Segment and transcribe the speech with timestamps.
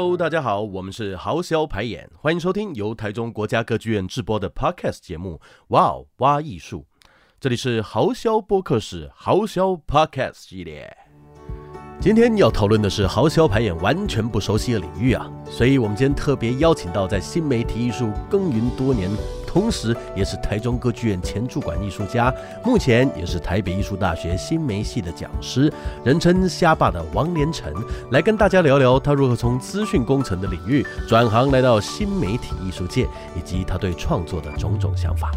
[0.00, 5.40] Hello，大家好，我们是豪销排演，欢迎收听由台中国家歌剧院制播的 Podcast 节目。
[5.70, 6.86] 哇哦，哇艺术，
[7.40, 10.96] 这里是豪销播客室豪销 Podcast 系列。
[12.00, 19.10] 今天要讨论的是豪销排演完全不熟悉的领域啊，所以我们今天特别邀请到在新媒体艺术耕耘多年。
[19.48, 22.32] 同时，也是台中歌剧院前驻馆艺术家，
[22.62, 25.72] 目前也是台北艺术大学新媒系的讲师，
[26.04, 27.72] 人称“虾爸”的王连成，
[28.10, 35.30] 来跟大家聊聊他如何从资讯工程的领域转行来到新媒体艺术界，以及他对创作的种种想法。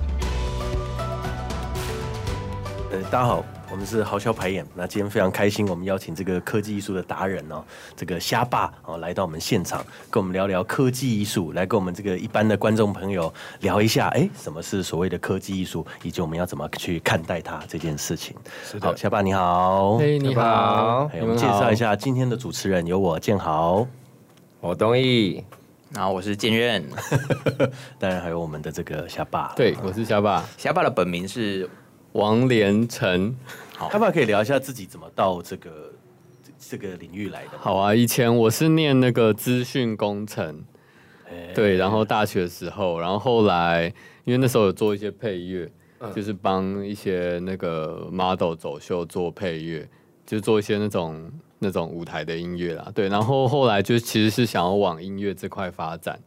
[2.91, 3.43] 呃，大家好。
[3.71, 7.63] 我们是豪销排演，那今天非常开心，我们邀请这个科技艺术的达人哦，
[7.95, 18.35] 这个虾爸哦来到我们现场，跟我们聊聊科技艺术，来跟我们这个一般的观众朋友聊一下，哎，什么是所谓的科技艺术，以及我们要怎么去看待它这件事情。
[18.81, 23.87] 好，虾爸你好，嘿，你好，我们介绍一下今天的主持人，有我建豪，
[24.59, 25.41] 我东义，
[25.91, 26.83] 然后我是建院，
[27.97, 31.69] 当然还有我们的这个虾爸，对，我是虾爸，虾爸的本名是。
[32.13, 33.35] 王连成，
[33.77, 35.93] 好，要不要可以聊一下自己怎么到这个
[36.59, 37.51] 这个领域来的？
[37.57, 40.63] 好啊，以前我是念那个资讯工程，
[41.29, 43.93] 欸、对，然后大学的时候，然后后来
[44.25, 49.87] 因为那时候有做一些配乐，嗯、就是帮一些那个 model 走秀做配乐，
[50.25, 56.19] 就做一些那种那种舞台的音乐啦，对，然后后来就其实是想要往音乐这块发展，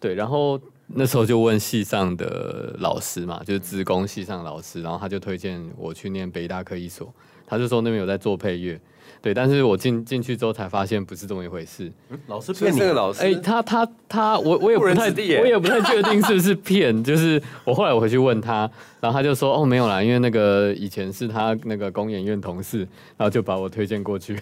[0.00, 0.58] 对，然后。
[0.94, 7.12] 那时候就问系上的老师嘛， 就是资工系上老师，然后他就推荐我去念北大科艺所，
[7.46, 8.80] 他就说那边有在做配乐，
[9.20, 11.90] 对，但是我进进去之后才发现不是这么一回事。
[12.10, 12.78] 嗯、老师骗你？
[12.78, 13.22] 那个老师？
[13.22, 18.70] 哎、欸，他他他，我我也不太，我也不太确定是不是骗， 就是我后来我回去问他，
[19.00, 22.78] 然后他就说哦没有啦，因为那个以前是他那个公演院同事，
[23.16, 24.38] 然后就把我推荐过去。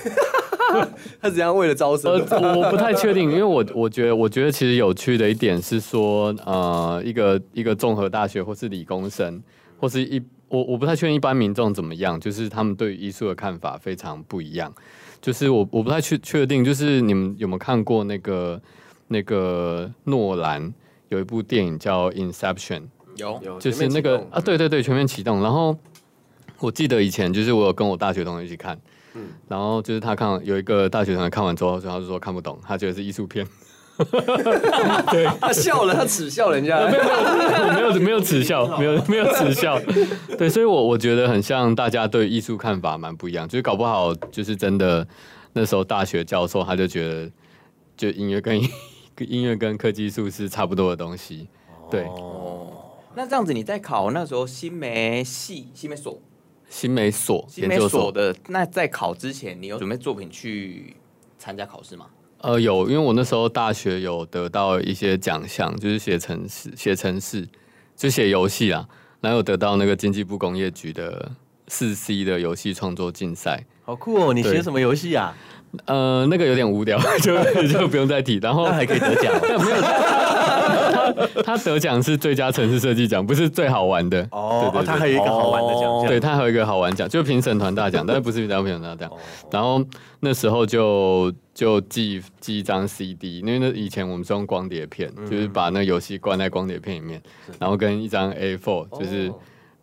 [1.20, 2.12] 他是这样为了招生？
[2.30, 9.42] 呃，我不太确定，因为我我觉得，我觉得其实有趣的一点是说，呃，一个一个综合大学或是理工生，
[9.78, 14.72] 或是一我我不太确定一般民众怎么样，就是他们对艺术的看法非常不一样。
[15.20, 18.60] 就是我我不太确确定，就是你们有没有看过那个
[19.08, 20.72] 那个诺兰
[21.08, 22.80] 有一部电影叫《Inception》？
[23.16, 25.42] 有，就是那个啊，对对对，全面启动。
[25.42, 25.76] 然后
[26.60, 28.78] 我记得以前就是我有跟我大学同学一起看。
[29.14, 33.46] 嗯，然后就是他看有一个大学同学看完之后，他就说看不懂，他觉得是艺术片。
[35.10, 37.02] 对，他笑了，他耻笑人家，没有，
[37.74, 39.78] 没有，没有耻笑，没有，没有耻笑。
[40.38, 45.06] 对，所以我我觉得很像大家对艺术看法蛮不一样，就是搞不好就是真的
[45.52, 47.30] 那时候大学教授他就觉得，
[47.96, 48.58] 就音乐跟
[49.18, 51.48] 音乐跟科技艺术是差不多的东西。
[51.90, 52.72] 对，哦，
[53.16, 56.22] 那这样子你在考那时候新媒系新媒所。
[56.70, 60.96] 新美所，新媒所的那在考之前，你有准备作品去
[61.36, 62.06] 参加考试吗？
[62.42, 67.46] 呃，有，因为我那时候大学有得到一些奖项，就是写程式，写程式，
[67.94, 68.88] 就写游戏啊，
[69.20, 71.30] 然后有得到那个经济部工业局的
[71.68, 73.62] 四 C 的游戏创作竞赛。
[73.82, 74.32] 好酷哦！
[74.32, 75.36] 你写什么游戏啊？
[75.84, 78.38] 呃，那个有点无聊， 就就不用再提。
[78.38, 79.58] 然后还可以得奖， 没有。
[81.44, 84.70] 他得奖是最佳城市设计奖，不是最好玩的哦。
[84.72, 89.10] 对，对，对，他还有一个好玩的奖，对，他还有一个好玩奖，就评审团大奖，但是不是评审团大奖。
[89.50, 89.84] 然后
[90.20, 97.20] 那时候就就寄寄一张 CD，因为那以前我们是用光碟片，就是把那游戏灌在光碟片里面，
[97.58, 99.32] 然后跟一张 A4，就是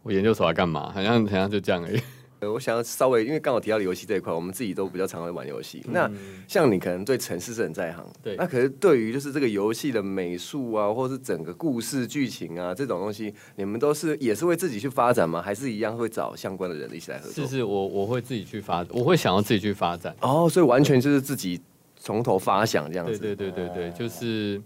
[0.03, 2.01] 我研究所要干嘛，好像好像就这样而已。
[2.41, 5.81] 我想要稍微，因为刚好提到了游戏这一块，我们自己都比较常会玩游戏。
[5.87, 6.11] 嗯、那
[6.47, 8.35] 像你可能对城市是很在行，对。
[8.35, 15.41] 那可是对于就是这个游戏的美术啊，或是整个故事剧情啊这种东西，你们都是也是会自己去发展吗？
[15.41, 17.43] 还是一样会找相关的人一起来合作？
[17.45, 20.15] 是是，我我会自己去发，我会想要自己去发展。
[20.21, 21.59] 哦，所以完全就是自己
[21.95, 23.17] 从头发想这样子。
[23.17, 24.61] 对对对对对，就是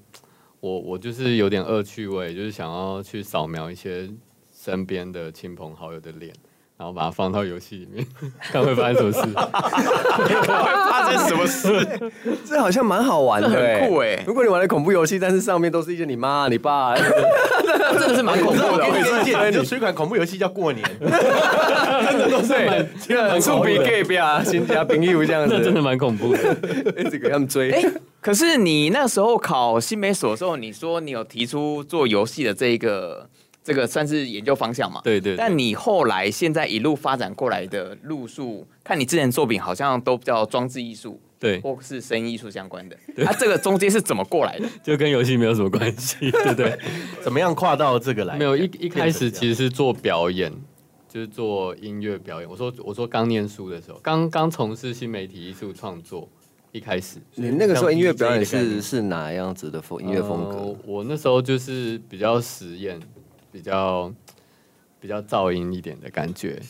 [0.60, 4.10] 我我就是有点恶趣味，就是想要去扫描一些
[4.54, 6.34] 身边的亲朋好友的脸。
[6.82, 8.04] 然后把它放到游戏里面，
[8.52, 9.22] 看会发生什么事。
[9.22, 10.42] 会
[10.90, 12.12] 发生什么事？
[12.44, 14.24] 这好像蛮好玩的，很酷哎！
[14.26, 17.06] 如果你玩的恐怖游戏，但是上面都是一些你妈、你爸，真
[18.10, 18.66] 的是蛮恐怖的。
[18.68, 22.52] 我就有一款恐怖游戏叫过年，真的都是
[23.30, 26.40] 很触鼻 gay 啊，新加朋友这样子，真的蛮恐怖的。
[26.98, 27.70] 一直给他们追。
[27.74, 27.84] 哎，
[28.20, 33.30] 可是你那时候考新媒所的时候，你说你有提出做游戏的这一个。
[33.64, 35.02] 这个算是研究方向嘛？
[35.04, 35.38] 对，对对。
[35.38, 42.98] 但你后来现在一路发展过来的路数，看你之前作品好像都比较装置艺术，对，或是声音艺术相关的。
[43.08, 44.68] 那 对、啊、这个中间是怎么过来的？
[44.82, 46.78] 就跟游戏没有什么关系， 对不对？
[47.22, 48.36] 怎么样跨到这个来？
[48.38, 50.52] 没有一一开始其实是做表演，
[51.08, 52.50] 就是做音乐表演。
[52.50, 56.28] 我说我说刚念书的时候，刚刚从事新媒体艺术创作，
[56.72, 57.18] 一开始。
[57.36, 60.56] 你那个时候音乐表演是是哪样子的风音乐风格？
[60.56, 63.00] 呃，我那时候就是比较实验，
[63.52, 64.14] 比较
[65.00, 66.62] 比较噪音一点的感觉。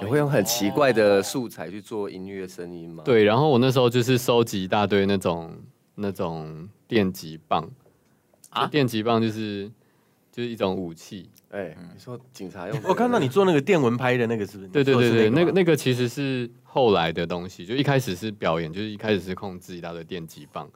[0.00, 3.02] 你会用很奇怪的素材去做音乐声音吗？
[3.04, 5.54] 对，然后我那时候就是收集一大堆那种
[5.96, 7.70] 那种电击棒
[8.48, 9.70] 啊，电击棒就是
[10.30, 11.28] 就是一种武器。
[11.50, 12.80] 哎，你说警察用？
[12.84, 14.70] 我看到你做那个电蚊拍的那个是不是？
[14.70, 20.66] 对对对对，那个那个其实是后来的东西，就一开始是表演，就是一开始是控制一大堆电击棒，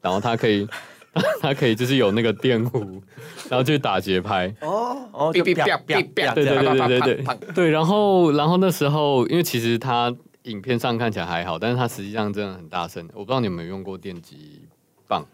[0.00, 0.66] 然后它可以
[1.40, 3.00] 它可以就是有那个电弧，
[3.50, 4.54] 然后就打节拍。
[4.60, 6.02] 哦哦，就对对对
[6.34, 7.24] 对对对
[7.54, 7.70] 对。
[7.70, 10.14] 然后然后那时候，因为其实他
[10.44, 13.06] 影片上看起来还好，但是他实际上真的很大声。
[13.12, 14.62] 我不知道你有没有用过电击
[15.06, 15.26] 棒。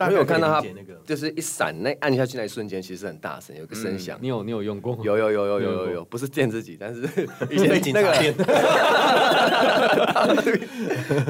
[0.00, 0.60] 我有看到他，
[1.06, 4.18] 就是一闪，那按下去那一瞬间，其实很大声，有个声响。
[4.20, 4.98] 你有你有用过？
[5.02, 7.02] 有有有有有有有，不是电自己，但是
[7.48, 8.12] 以前那个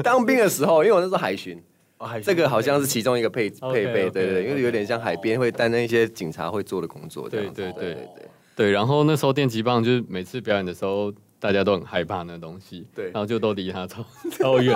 [0.01, 1.61] 当兵的时候，因为我那时候海巡，
[2.23, 8.09] 这个好像是其中一个配配备，对对对，因为有点像海边会担任一些警察会做的工作，对对对对
[8.55, 8.71] 对。
[8.71, 11.13] 然后那时候电击棒就是每次表演的时候。
[11.37, 14.75] 大家都很害怕那东西，对，然后就都离他超 超远，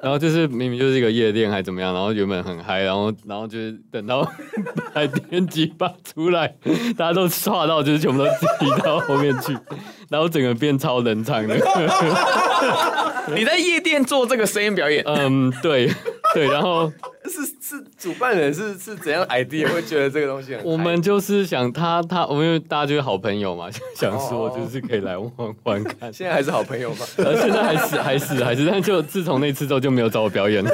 [0.00, 4.22] 然后就是明明就是一个夜店还怎么样，然后原本很嗨，然后然后就是等到
[4.94, 6.54] 海电击棒出来，
[6.96, 9.56] 大家都吓到，就是全部都挤到后面去，
[10.08, 11.56] 然后整个变超冷场的。
[13.34, 15.02] 你在夜店做这个声音表演？
[15.06, 15.90] 嗯，对
[16.36, 16.92] 对，然后。
[17.24, 20.64] 是是，主办人是是怎样 idea 会觉得这个东西很？
[20.64, 23.66] 我们就是想他他，我们因为大家就是好朋友嘛，
[23.98, 25.32] 想说就是可以来玩
[25.64, 26.12] 玩看。
[26.12, 27.04] 现在还是好朋友吗？
[27.18, 30.70] 呃，现在还是还是还是，但就自从那次之后就没有找我表演了。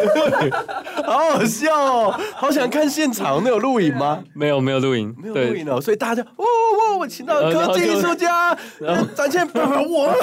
[1.06, 4.23] 好好笑哦，好想看现场，那有录影吗？
[4.34, 10.14] 没有没有录影，没有录影哦，所以大家哇哇，我请到科技艺术家，然后展现我，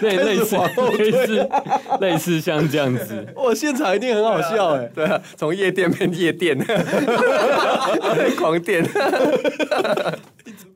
[0.00, 0.56] 对，类似
[0.98, 1.48] 类似
[2.00, 4.88] 类似像这样子，哇，现场一定很好笑哎。
[4.94, 6.58] 对啊，从夜店变夜店，
[8.36, 8.84] 狂电。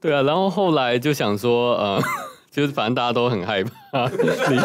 [0.01, 2.01] 对啊，然后后来就想说，呃，
[2.51, 4.07] 就是反正大家都很害怕，
[4.49, 4.59] 离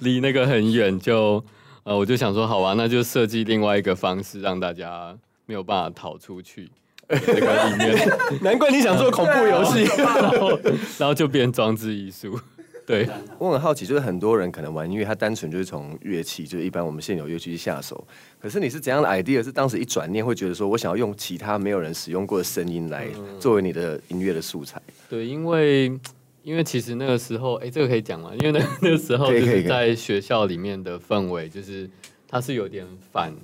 [0.00, 1.42] 离那个很远，就
[1.84, 5.16] 呃，我就想说，好吧，那就设计另外一个方式，让大家
[5.46, 6.68] 没有办法逃出去
[7.08, 8.08] 这个里面。
[8.42, 10.58] 难怪你想做恐怖游戏，然后
[10.98, 12.38] 然后就变装置艺术。
[12.86, 18.06] 对，我很好奇，就是很多人可能玩音乐，他单纯就是从乐器，就是一般我们现有乐器去下手。
[18.38, 19.42] 可是你是怎样的 idea？
[19.42, 23.08] 是当时一转念会觉得说，我想要用其他没有人使用过的声音来
[23.40, 24.80] 作为你的音乐的素材。
[25.08, 25.98] 对，因为
[26.44, 28.30] 因为其实那个时候，哎，这个可以讲吗？
[28.38, 31.90] 因为那那个时候就是在学校里面的氛围，就是
[32.28, 33.34] 它是有点反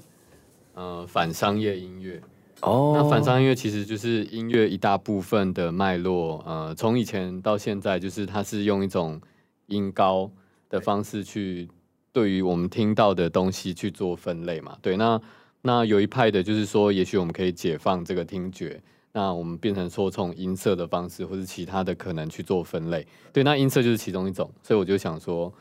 [0.75, 2.23] 呃反商业音乐。
[2.61, 6.41] 哦，那反商音乐其实就是音乐一大部分的脉络。
[6.47, 9.21] 呃，从以前到现在，就是它是用一种
[9.73, 10.31] 音高
[10.69, 11.69] 的方式去
[12.13, 14.77] 对于我们听到的东西去做分类嘛？
[14.83, 15.21] 对，那
[15.63, 18.81] 那有一派的就是说，也许我们可以解放这个听觉，
[19.13, 23.07] 那我们变成说从音色的方式或是其他的可能去做分类。
[23.33, 25.53] 对，那音色就是其中一种，所以我就想说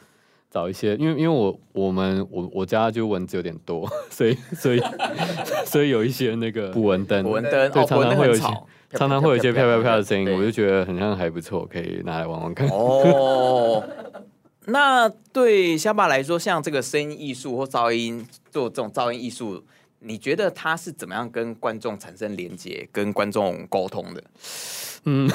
[0.51, 4.81] 找一些，因为因为我我们我我家就蚊子有点多，所以所以
[5.65, 8.47] 所以有一些那个捕蚊灯，捕蚊灯对，常常会有一些。
[8.93, 12.67] 常常会有一些飘飘飘的声音，我就觉得很像还不错，可以拿来玩玩看。
[12.67, 13.81] 哦，
[14.67, 19.63] 那对虾爸来说，像这个声音艺术或噪音做这种噪音艺术，
[19.99, 24.21] 你觉得他是怎么样跟观众产生连接、跟观众沟通的？
[25.05, 25.31] 嗯，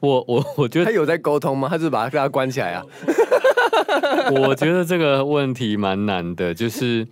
[0.00, 1.68] 我我我觉得他有在沟通吗？
[1.68, 2.82] 他是把他给他关起来啊？
[4.42, 7.06] 我觉得这个问题蛮难的，就是。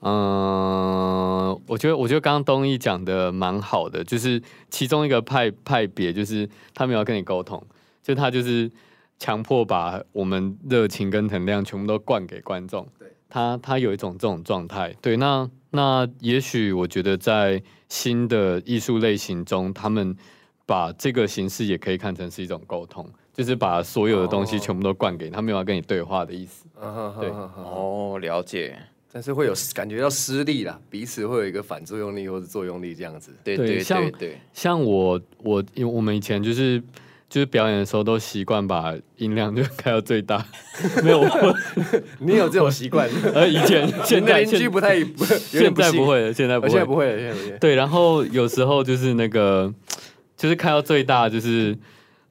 [0.00, 7.60] 嗯，我觉得我觉得刚刚东一讲的蛮好的，就是其中一个派派别，就是他们要跟你沟通，
[8.02, 8.70] 就他就是
[9.18, 12.86] 强迫把我们热情跟能量全部都灌给观众。
[12.98, 14.94] 对，他他有一种这种状态。
[15.00, 20.14] 对，那那也许我觉得在新的艺术类型中，他们
[20.66, 26.66] 把这个形式也可以看成是一种沟通，就是把所有的东西全部都灌给他，没有要跟你对话的意思。
[27.20, 28.76] 对，哦，了解。
[29.12, 33.32] 但是会有感觉到失力啦，彼此会有一个反作用力或者作用力这样子。
[33.42, 34.12] 对对对，像
[34.52, 36.78] 像我我因为我们以前就是
[37.26, 40.44] 就是表演的时候都习惯把音量就开到最大。
[41.02, 41.24] 没有，
[42.20, 43.08] 你有这种习惯？
[43.32, 44.98] 呃，以前 现在邻居不太，
[45.38, 47.58] 现在不会了，现在不会，现在不会了，现在不会。
[47.58, 49.72] 对，然后有时候就是那个
[50.36, 51.76] 就是开到最大，就是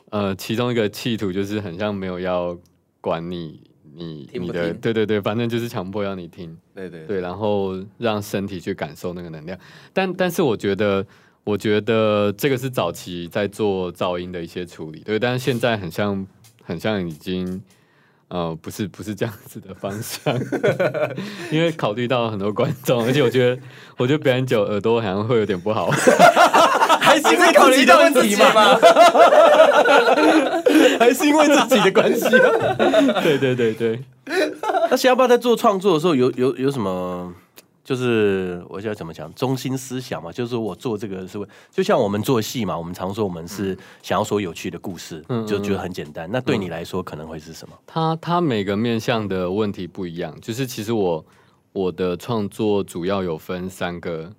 [0.09, 2.57] 呃，其中一个企图就是很像没有要
[3.01, 3.62] 管你。
[3.97, 4.29] 你？
[4.33, 9.57] 你的对对对，反正就是强迫要你听，对对对，然后让身体去感受那个能量。
[9.93, 11.05] 但但是我觉得，
[11.45, 15.17] 我觉得这个是早期在做噪音的一些处理，对。
[15.17, 16.27] 但是现在很像，
[16.62, 17.63] 很像已经
[18.27, 20.38] 呃，不是不是这样子的方向，
[21.50, 23.62] 因为考虑到很多观众，而且我觉得
[23.95, 25.89] 我觉得表演久耳朵好像会有点不好，
[27.05, 28.43] 还是因为考虑到问题吗？
[31.00, 32.27] 还是因为自己的关系？
[33.24, 34.01] 对对对对。
[34.89, 37.33] 那下巴在做创作的时候有，有有有什么？
[37.83, 46.27] 就是我想怎么讲，中心思想嘛，就是我做这个是为，就像我们做戏嘛，我们常说我们是想要说有趣的故事，嗯，就觉得很简单。
[46.31, 47.75] 那对你来说可能会是什么？
[47.85, 51.24] 他他每个面向的问题不一样，就是其实我
[51.74, 54.31] 我的创作主要有分三个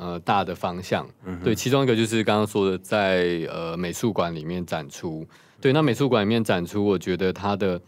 [0.00, 5.26] 呃大的方向，嗯，对，其中一个就是刚刚说的在呃美术馆里面展出，
[5.60, 7.80] 对，那美术馆里面展出，我觉得它的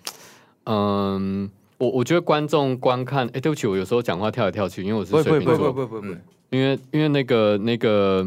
[0.66, 1.50] 嗯。
[1.78, 6.16] 我我觉得观众观看，哎，对不起，我有时候讲话跳来跳去，因为我是水瓶座，不不不不不，
[6.50, 8.24] 因为因为那个那个，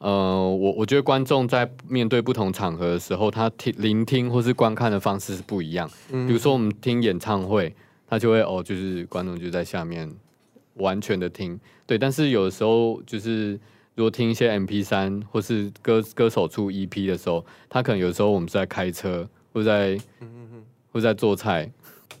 [0.00, 5.88] 呃，我我觉得观众在面对不同场合的时候，他听聆听或是观看的方式是不一样。
[6.10, 7.74] 比如说我们听演唱会，
[8.06, 10.06] 他就会哦，就是观众就在下面
[10.74, 11.58] 完全的听，
[11.90, 11.98] 对。
[11.98, 13.58] 但是有的时候就是
[13.96, 19.98] 如果听一些 MP 三或是歌歌手出 EP 的时候，他可能有时候我们是在开车，或在
[20.92, 21.68] 或在做菜。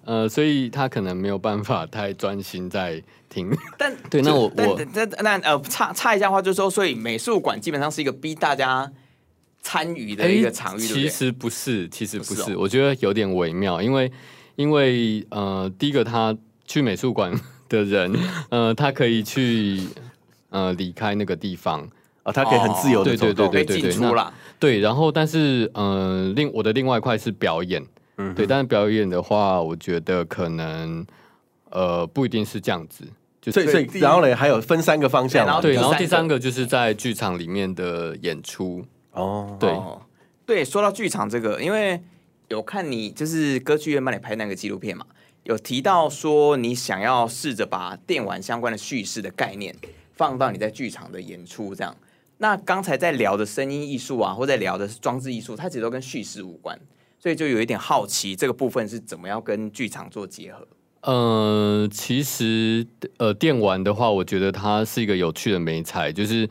[0.04, 3.48] 呃，所以他可能没有办法太专心在听。
[3.78, 8.90] 但对，那我我那那呃，插插一下话，就是说，所以美术馆基本上是一个逼大家
[9.62, 10.80] 参与的一个场域。
[10.80, 14.10] 其实不是，其实不是，我觉得有点微妙，因为
[14.56, 16.36] 因为呃，第一个他
[16.66, 17.32] 去美术馆
[17.70, 18.14] 的人，
[18.50, 19.80] 呃，他可以去
[20.50, 21.88] 呃离开那个地方。
[22.22, 27.82] 啊，他可以很自由的走动，对对对对对，那对，然后但是呃，另我的另外一块是表演。
[28.18, 31.02] 嗯，对，但是表演的话，我觉得可能
[31.70, 33.04] 呃不一定是这样子，
[33.40, 38.84] 就所以所以然后呢，还有分三个方向，对，然后第三个就是在剧场里面的演出。
[39.12, 39.74] 哦，对。
[40.44, 41.98] 对，说到剧场这个，因为
[42.48, 45.06] 有看你就是歌剧院帮你拍那个纪录片嘛，
[45.44, 49.74] 有提到说你想要试着把电玩相关的叙事的概念
[50.12, 51.96] 放到你在剧场的演出这样，
[52.38, 56.78] 那刚才在聊的声音艺术啊，或在聊的是装置艺术，它其实都跟叙事无关。
[57.18, 60.66] 所以就有一点好奇，这个部分是怎么样跟剧场做结合？
[61.02, 62.86] 呃，其实
[63.18, 66.48] 呃，电玩的话，我觉得它是一个有趣的媒材，就是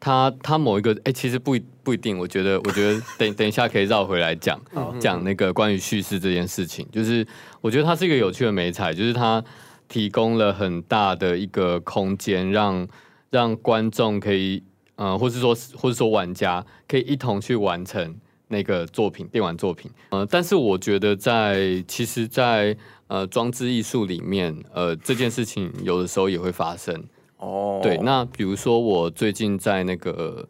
[0.00, 1.56] 它它某一个哎，其实不
[1.88, 2.18] 不一定。
[2.18, 4.60] 我觉得 我觉得等等一下可以绕回来讲
[5.00, 6.86] 讲那个关于叙事这件事情。
[6.92, 7.26] 就是
[7.62, 9.42] 我觉得它是一个有趣的美彩，就是它
[9.88, 12.86] 提供了很大的一个空间，让
[13.30, 14.62] 让观众可以
[14.96, 18.16] 呃，或是说或是说玩家可以一同去完成。
[18.50, 22.78] 那个作品，电玩作品，呃，但是我觉得在其实在，在
[23.08, 27.04] 呃装置艺术里面，呃，这件事情有的时候也会发生。
[27.36, 30.48] 哦，对，那比如说我最近在那个呃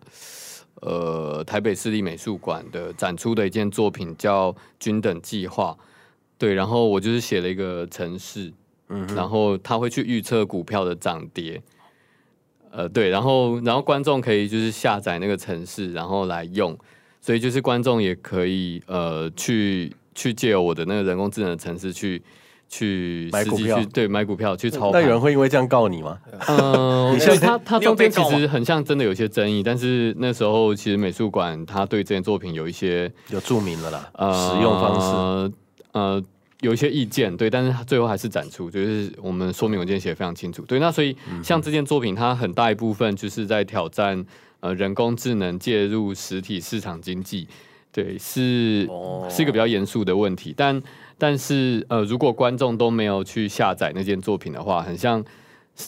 [1.44, 5.76] 台北市立美术馆的展出的一件作品叫《均等计划》，
[6.38, 8.52] 对，然后我就是写了一个城市，
[8.88, 11.62] 嗯，然后他会去预测股票的涨跌，
[12.70, 16.78] 呃，对，然后然后观众可以就是下载那个城市，然后来用。
[17.20, 22.22] 所以就是观众也可以呃去去借由我的那个人工智能的程式去
[22.68, 25.00] 去买股票，对，买股票去操盘。
[25.00, 26.18] 那有人会因为这样告你吗？
[26.48, 35.52] 嗯， 所以他他中间其实很像真的有些争议，但是那时候其实美术馆他对这件作品有一些有注明了啦，呃，使用方式
[35.92, 36.22] 呃
[36.60, 44.24] 有一些意见，对，但是他最后还是展出，就是我们说明文件写得非常清楚，对，那所以像这件作品，它很大一部分就是在挑战。
[44.60, 47.46] 呃，人工智能介入实体市场经济，
[47.92, 48.84] 对，是
[49.30, 50.52] 是一个比较严肃的问题。
[50.56, 50.82] 但
[51.18, 55.22] 但是，呃，如果观众都没有去下载那件作品的话，很像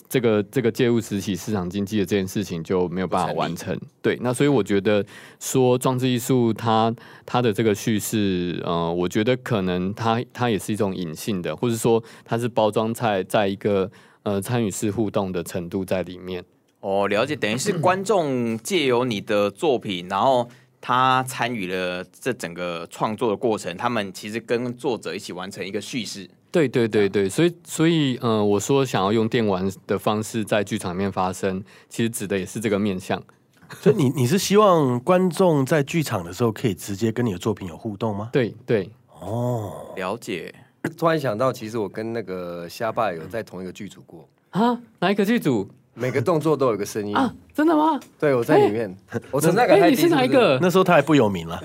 [0.08, 3.78] 这个这个介入实体市场经济的这件事情就没有办法完成。
[4.02, 5.04] 对，那所以我觉得
[5.38, 6.94] 说装置艺术它
[7.24, 13.90] 它的这个叙事，呃，我觉得可能它它也是一种隐性的，或者说它是包装在在一个
[14.22, 16.44] 呃参与式互动的程度在里面。
[16.80, 20.48] 哦，了解，等于是观众借由你的作品，然后
[20.80, 26.28] 他参与了这整个创作的过程，他们其实跟作者一起完成一个叙事。
[26.50, 33.22] 对对对对，所以所以，嗯、呃，我说想要用电玩的方式在剧场里面发生，其实指的也是这个面向。
[33.80, 38.30] 所以你你是希望观众在剧场的时候可以直接跟你的作品有互动吗？
[38.32, 40.52] 对对，哦，了解。
[40.96, 45.68] 突然想到，其实我跟那个虾爸有在同一个剧组过啊，哪一个剧组？
[45.94, 47.32] 每个动作都有个声音啊！
[47.54, 47.98] 真的吗？
[48.18, 48.94] 对，我在里面。
[49.30, 50.58] 我从那个，哎，你是哪一个？
[50.62, 51.60] 那时候他还不有名了。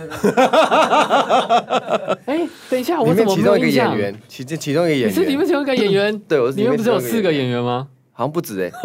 [2.25, 3.33] 哎，等一下，我怎么？
[3.35, 6.17] 其中一个演员，其中其中一个演员，你是里面其中一个演员？
[6.27, 6.57] 对，我是。
[6.57, 7.87] 里面不是有四个演员吗？
[8.11, 8.71] 好像不止哎。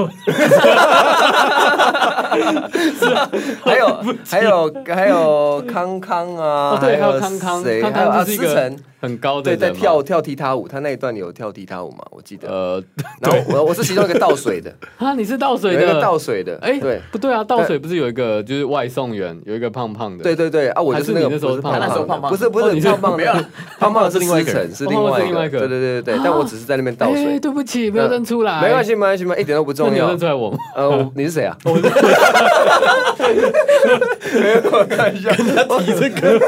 [3.64, 7.82] 还有还有还有康康啊，对，还有康康，谁？
[7.82, 8.76] 还有阿思成。
[9.00, 12.04] 很高的，对，在跳跳踢踏舞，他那一段有跳踢踏舞嘛？
[12.10, 12.48] 我记得。
[12.48, 12.82] 呃，
[13.20, 14.72] 然后我我是其中一个倒水的。
[14.98, 20.68] 啊，你是倒水的，有一个倒水的，哎，对，不对啊，倒水不是有一个就是外送员，有一个胖胖的，对对对。
[20.70, 23.46] 啊，我就是那个时候胖胖，不是不是胖胖的，
[23.78, 27.40] 胖胖的 是另外一个人，是另外一个，对对对对对，但我只是在那边倒水。
[27.40, 30.08] 对不起，没有认出来，没关系没关系嘛，一点都不重要。
[30.08, 30.54] 认出来我？
[30.76, 31.56] 呃，你是谁啊？
[34.32, 36.40] 没有，看一下，跟他提这个，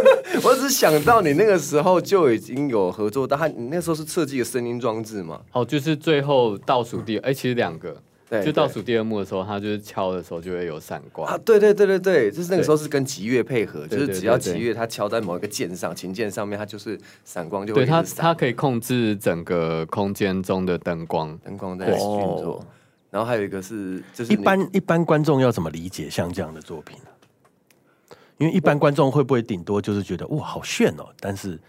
[0.44, 3.26] 我只是想到你那个时候就已经有合作。
[3.26, 5.40] 但他你那时候是设计的声音装置嘛？
[5.52, 7.96] 哦，就是最后倒数第二，哎，其实两个，
[8.28, 17.82] 对，就倒数第二幕的时候，他就是敲的时候就会有闪光啊，对对对对对，就是那个时候是跟吉乐配合，就是只要吉乐他敲在某一个键上，琴键上面，它就是闪光就会。
[17.82, 22.64] 对，它它可以控制整个空间中的灯光，灯光在运作。
[23.10, 28.16] 然后还有一个是，就是一般一般观众要怎么理解像这样的作品呢？
[28.38, 31.60] 因为一般观众会不会顶多就是觉得哇好炫哦，但是。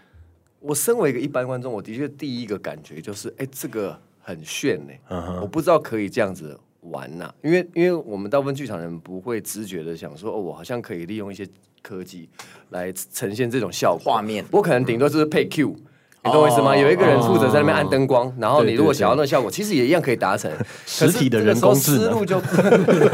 [0.64, 4.94] 我身为一个一般观众，我的确第一个感觉就是，哎，这个很炫呢。
[5.42, 11.46] 我不知道可以这样子玩呐，因为因为我们大部分剧场人不会直觉的想说，哦，我好像可以利用一些
[11.82, 12.26] 科技
[12.70, 15.76] 来呈现这种效果画面，我可能顶多就是配 Q。
[16.24, 16.74] 你懂我意思吗？
[16.74, 20.50] 有一个人负责在那边按灯光，然后你如果想要那个效果，其实也一样可以达成。
[20.86, 22.40] 实体的人工智能就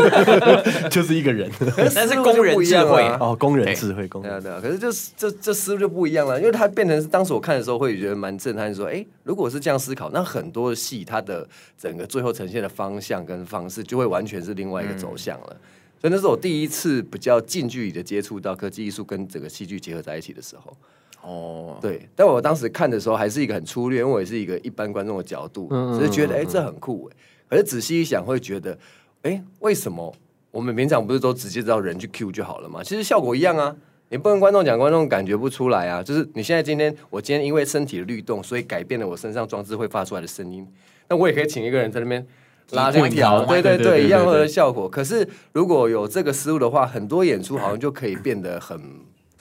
[0.89, 1.51] 就是一个人，
[1.93, 4.61] 但是工人智慧哦，工人智慧，工对啊对啊。
[4.63, 11.45] 可是就是这这思路就不一样了，因为它变成是当时我看的时候会觉得蛮震撼，说哎，如果是这样思考，那很多的戏它的
[11.77, 15.57] 整个最后呈现的方向跟方式就会完全是另外一个走向了。
[16.01, 20.73] 所以那是我第一次比较近距离的接触到科技艺术跟整个戏剧结合在一起的时候。
[21.23, 27.17] 哦，对，但我当时看的时候还是一个很粗略，因为我也是一个一般观众的角度，只是觉得哎，这很酷哎。
[27.49, 28.79] 可是仔细一想，会觉得
[29.23, 30.15] 哎，为什么
[30.51, 32.83] 我们平常不是都直接知道人去 cue 就好了吗？
[32.83, 33.77] 其实效果一样啊，
[34.09, 36.03] 你不跟观众讲，观众感觉不出来啊。
[36.03, 40.67] 就是你现在今天，我今天因为身体的律动，所以改变了我身上装置会发出来的声音。
[41.09, 42.27] 那我也可以请一个人在那边
[42.71, 44.89] 拉这条，对对对，一样的效果。
[44.89, 48.81] 可是如果有这个思路的话，很多演出好像就可以变得很。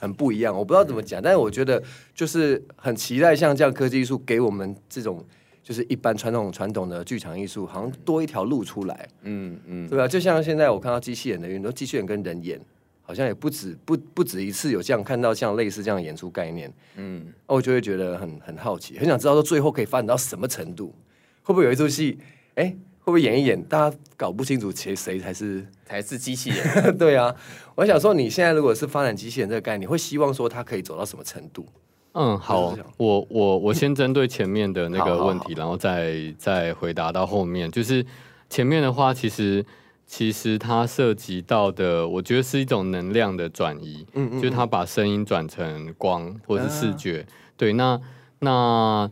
[0.00, 1.80] 很不一样，我不知道怎么讲，但是我觉得
[2.14, 5.22] 就是很期待像这样科技艺术给我们这种
[5.62, 10.08] 就是一般传统传统的剧场艺术，好像多一条路出来，嗯嗯，对吧？
[10.08, 12.58] 就像现在我看到机器人的运动，机器人跟人演，
[13.02, 20.94] 好像也不止不不止一次有这样看到像类似这样的演出概念，嗯，我就会觉得很很好奇，很想知道说最后可以发展到什么程度，
[21.42, 22.18] 会不会有一出戏，
[22.54, 22.74] 哎？
[23.00, 26.96] 会不会演一演，大家搞不清楚谁谁才是 才是机器人？
[26.98, 27.34] 对啊，
[27.74, 31.66] 我想说，你现在如果是发展机器人这个概念，你会希望说它可以走到什么程度？
[32.12, 37.70] 嗯，好，我我我先针对前面的那个问题，然后再再回答到后面。
[37.70, 38.04] 就是
[38.48, 39.64] 前面的话，其实
[40.06, 44.06] 其实它涉及到的，我觉得是一种能量的转移。
[44.14, 47.20] 嗯，嗯嗯，就是它把声音转成光或者是视觉。
[47.20, 48.00] 啊、对，那
[48.40, 49.10] 那。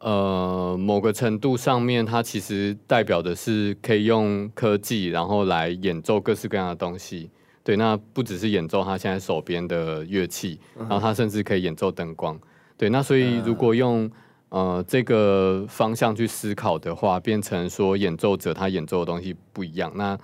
[0.00, 7.30] 呃，某个程度上面，它其实代表的是可以用科技，然后来演奏各式各样的东西。
[7.62, 12.40] 对，那不只是演奏他现在手边的乐器，然后他甚至可以演奏灯光。
[12.78, 14.10] 对，那所以如果用
[14.48, 20.18] 呃这个方向去思考的话，变成说演奏者他演奏的东西不一样，那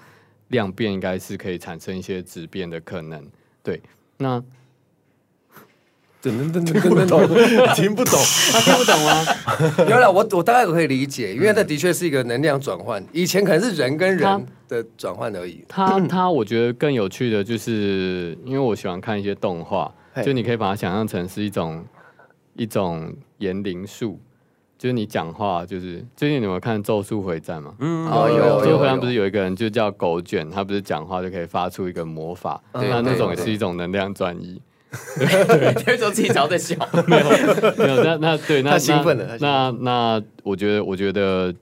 [0.48, 3.22] 量变应该是可以产生一些质变的可能。
[3.62, 3.82] 对，
[4.16, 4.42] 那。
[6.30, 7.22] 听不懂，
[7.74, 8.18] 听不懂，
[8.52, 9.24] 他听不懂吗？
[9.88, 13.04] 有了，我我大概可以理解，因为这的确是一个能量转换。
[13.12, 15.64] 以前可能是人跟人的转换而已。
[15.68, 19.92] 他他，我觉得更有趣的就是，因为我喜欢看一些动画，
[20.24, 21.84] 就你可以把它想象成是一种
[22.54, 24.18] 一种言灵术，
[24.76, 27.74] 就是你讲话，就是最近你有没有看《咒术回战》吗？
[27.78, 28.64] 嗯，有有。
[28.64, 34.60] 咒术回战不是有一个人就叫狗卷，他不是讲话就可以发出一个魔法，那那种也是一种能量转移。
[35.18, 37.28] 对，那时候自己常在笑，没有
[37.76, 41.52] 没有，那那对，那他兴奋了，那那，那我觉得我觉得，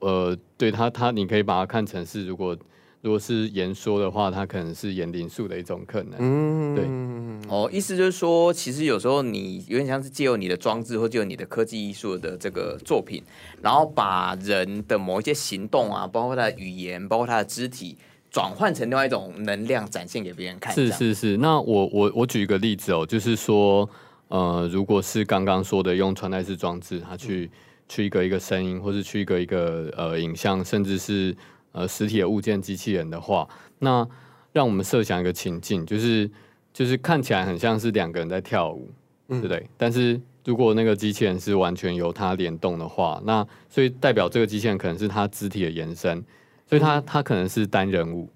[0.00, 2.56] 呃，对他他，你可以把它看成是，如果
[3.00, 13.22] 如果是言说的话，它可能是言灵术的一种可能，嗯，对，哦，意思就是说，其实有时候你有点像是借由你的装置或借由你的科技艺术的这个作品，
[13.62, 17.96] 然后把人的某一些行动啊，包括他的语言，包括他的肢体。
[18.34, 20.74] 转换成另外一种能量，展现给别人看。
[20.74, 23.88] 是是是，那我我我举一个例子哦，就是说，
[24.26, 27.50] 呃，如果是刚刚说的用穿戴式装置，它去、嗯、
[27.88, 31.32] 去一个一个声音，或是去一个一个呃影像，甚至是
[31.70, 34.04] 呃实体的物件机器人的话，那
[34.52, 36.28] 让我们设想一个情境，就是
[36.72, 38.90] 就是看起来很像是两个人在跳舞，
[39.28, 39.64] 嗯、对不对？
[39.76, 46.20] 但是如果那个机器人是完全由它联动的话，那所以代表这个机器人可能是它肢体的延伸。
[46.66, 48.28] 所以他他可能是单人物，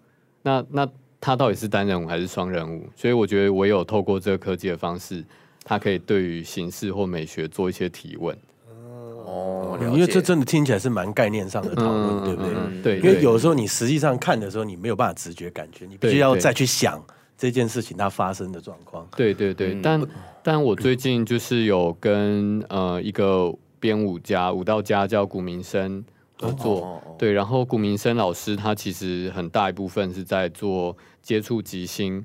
[0.43, 0.89] 那那
[1.21, 2.87] 他到底是单人物还是双人物？
[2.95, 5.25] 所以我觉得唯有透过这个科技的方式
[5.65, 8.37] 它可以对于形式或美学做一些提问。
[9.25, 12.83] 哦，因为这真的听起来是蛮概念上的讨论，对不对？
[12.83, 16.99] 对，因为有的时候你实际上看的时候，你没有办法直觉感觉，你必须要再去想
[17.37, 19.07] 这件事情它发生的状况。
[19.15, 20.03] 对对对，但
[20.43, 26.03] 但我最近就是有跟呃一个编舞家、舞蹈家叫古明生
[26.41, 32.25] 合作，对，然后古明生老师他其实很大一部分是在做接触即兴。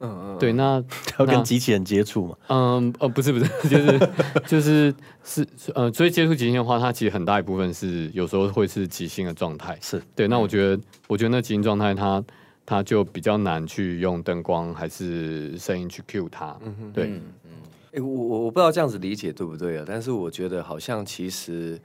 [0.00, 0.82] 嗯嗯，对，那
[1.18, 2.36] 要跟机器人接触嘛？
[2.48, 4.10] 嗯，哦，不是不 是，就是
[4.46, 9.78] 就是是呃，所以接触即兴的话，它其实很大一部分是有时候会是即兴的状态。
[9.80, 12.22] 是对，那我觉得，我觉得那即兴状态，它
[12.66, 16.54] 它就比较难去用灯光还是声音去 cue 它。
[16.62, 17.50] 嗯哼，对，嗯嗯，
[17.92, 19.84] 哎，我我我不知道这样子理解对不对啊？
[19.86, 21.80] 但是我觉得好像其实。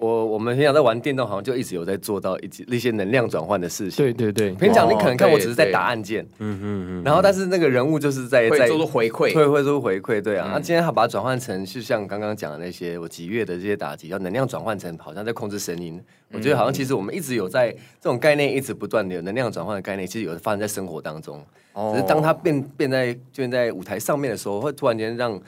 [0.00, 4.02] 我我们平常在玩电动，好像就一直有在做到一一些能量转换的事情。
[4.02, 10.48] 对对对，平常你可能看我只是在打按键，嗯嗯嗯，然后但是那个人物就是在在做出回馈，会会做出回馈，对啊。
[10.52, 16.02] 那今天他把它转换成，是像刚刚讲的那些我几月的这些打击，要能量转换成，好像在控制声音。
[16.32, 21.44] 我觉得好像其实我们一直有在这种概念，一直不断的有能量转换的概念，其实有发生在生活当中。
[21.92, 25.38] 只是当它变变在就在舞台上面的时候，会突然间让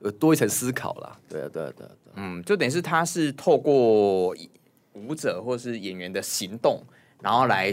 [0.00, 1.18] 有多一层思考啦。
[1.28, 4.34] 对啊对啊对啊，嗯，就等于是他是透过。
[5.06, 6.82] 舞者或是演员的行动，
[7.22, 7.72] 然后来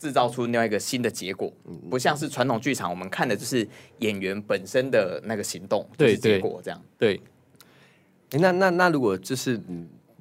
[0.00, 1.52] 制造出另外一个新的结果，
[1.88, 3.64] 不像是传统剧场，我们看的就是
[4.00, 6.82] 演员本身的那个行动，对结果这样。
[6.98, 7.20] 对，
[8.28, 9.60] 对那那那如果就是，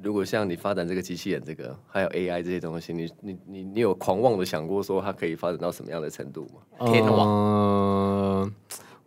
[0.04, 6.86] 如果像你发展这个机器人，这个还有 AI 这些东西，你你你你有狂妄的想过说它可以发展到什么样的程度吗？
[6.92, 7.12] 天哪！
[7.12, 8.52] 呃，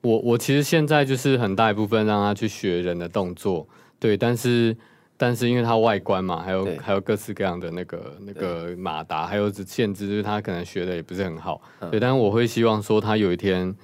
[0.00, 3.66] 我我其实现在就是很大一部分让他去学人的动作，
[3.98, 4.76] 对，但是。
[5.20, 11.60] 但是因为它外观嘛，还有还有各式各样的那个那个马达，还有限制，就是他可能学的也不是很好。
[11.80, 13.74] 嗯、对，但是我会希望说，他有一天，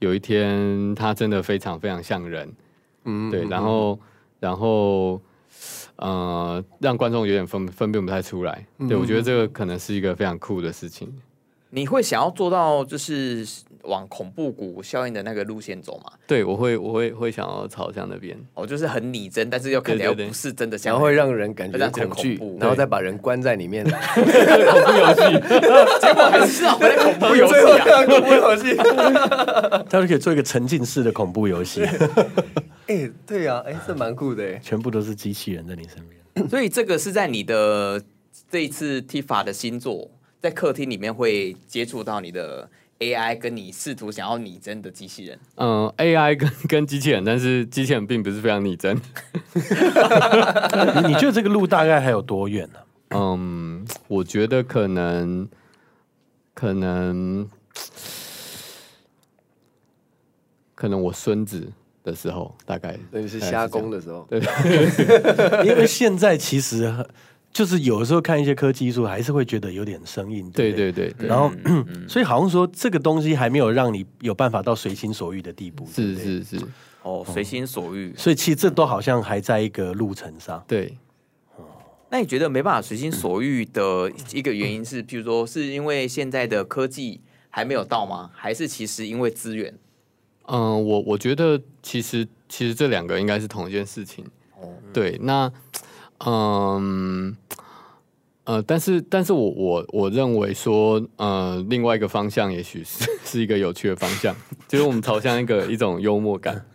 [0.00, 2.52] 有一天他真的非常非常像人。
[3.04, 4.00] 嗯，对，然后
[4.40, 5.22] 然后
[5.94, 8.66] 呃，让观众有点分分辨不太出来。
[8.88, 11.08] 对，我觉得这个可能是一个非常酷的事情。
[11.70, 13.46] 你会想要做到就是
[13.84, 16.12] 往恐怖谷效应的那个路线走吗？
[16.26, 18.36] 对，我会，我会会想要朝向那边。
[18.54, 23.84] 哦，就是很拟真，但是又看起来又不是真的像，然后会让人感觉恐惧，然后再把人关在里面。
[23.84, 25.22] 恐怖游戏，
[26.00, 28.04] 结果还是回来恐怖游戏啊！
[28.04, 28.76] 恐怖游戏，
[29.88, 31.82] 他就可以做一个沉浸式的恐怖游戏。
[32.88, 36.48] 哎，对呀，哎，这蛮酷的，全部都是机器人在你身边。
[36.48, 38.02] 所以这个是在你的
[38.50, 40.10] 这一次 TIFA 的新作。
[40.40, 42.68] 在客厅里面会接触到你的
[43.00, 45.38] AI，跟你试图想要拟真的机器人。
[45.56, 48.96] 嗯，AI 跟 跟机器人，但是机器人并不是非常拟真。
[49.54, 52.78] 你你觉得这个路大概还有多远呢？
[53.10, 55.46] 嗯，我觉得可能
[56.54, 57.48] 可能
[60.74, 61.70] 可能我孙子
[62.02, 64.26] 的时候，大概等于是瞎工的时候。
[64.30, 64.40] 对，
[65.68, 66.94] 因为现在其实。
[67.52, 70.48] 就是有的时候看一些科技艺术，还是会觉得有点生硬。
[70.52, 75.84] 对对对，对，然后， 嗯、所以好像说这个东西还没有让你有办法到随心所欲的地步。
[75.92, 76.60] 是是是，
[77.02, 78.14] 哦，随心所欲。
[78.16, 80.62] 所以其实这都好像还在一个路程上。
[80.68, 80.96] 对。
[82.08, 88.30] 那你觉得没办法随心所欲的一个原因是，譬如说是因为现在的科技还没有到吗？
[88.32, 89.74] 还是其实因为资源？
[90.46, 94.24] 嗯，我我觉得其实其实这两个应该是同一件事情。
[94.60, 95.52] 哦，对，那。
[96.26, 97.36] 嗯，
[98.44, 104.34] 呃，但是，但是我我我认为说，呃，另外一个方向也许是 是一个有趣的方向，
[104.68, 106.66] 就是我们朝向一个一种幽默感。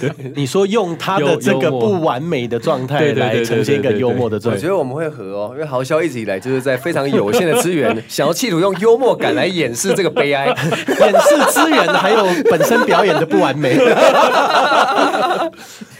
[0.00, 10.46] 对，你说用他的这个不完美的状态来呈现一个幽默的状态，我觉得我们会合哦，因为豪潇一直以来就是在非常有限的资源， 想要企图用幽默感来掩饰这个悲哀，
[11.00, 13.78] 掩饰资源还有本身表演的不完美。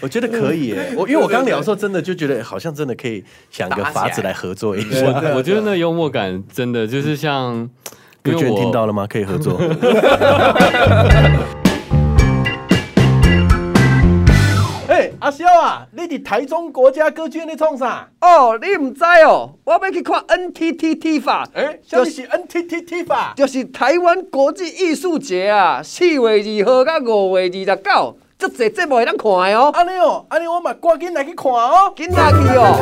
[0.01, 5.07] 我觉得可以耶，我因为我刚聊的时候，真的就觉得好像真的可以想个法子来合作一下。
[5.35, 7.69] 我觉得那幽默感真的就是像，
[8.23, 9.07] 歌剧听到了吗？
[9.09, 9.59] 可以合作。
[15.25, 18.11] 阿萧啊，你伫台中国家歌剧院咧创啥？
[18.21, 21.47] 哦，你唔知哦，我要去看 NTT TIFA。
[21.55, 29.71] 哎，就是 NTT TIFA，就是台湾国际艺术节啊，四月二号到五月二十九，足侪节目会当看的哦。
[29.73, 32.77] 安尼哦，安尼我嘛赶紧来去看哦，紧来去哦。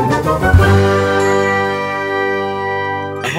[3.23, 3.33] 然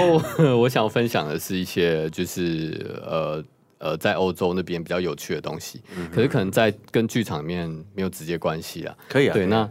[0.47, 3.43] 后 我想分享的是一些，就是呃。
[3.83, 8.97] 呃，在欧洲那边比较有趣的东西，嗯、可是可能在跟剧场里面没有直接关系啊。
[9.09, 9.33] 可以啊。
[9.33, 9.69] 对，那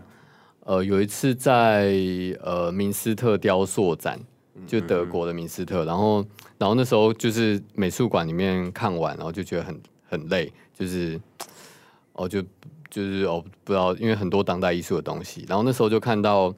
[0.65, 1.95] 呃有一次在
[2.43, 4.21] 呃明斯特雕塑展，
[4.67, 6.27] 就德国的明斯特，嗯、然后
[6.59, 11.19] 然后那时候就是美术馆里面看完，然后就觉得很很累，就是
[12.13, 12.43] 哦，就
[12.91, 15.47] 就是哦，不知道，因为很多当代艺术的东西。
[15.49, 16.55] 然后那时候就看到，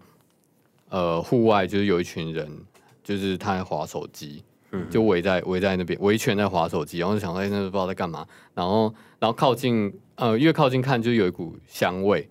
[0.88, 2.50] 呃，户外就是有一群人，
[3.04, 4.42] 就是他在划手机，
[4.74, 8.26] 嗯，就围在围在那边围圈在划手机，然后就想说，哎，那不知道在干嘛。
[8.54, 12.28] 然后然后靠近，呃，越靠近看就有一股香味，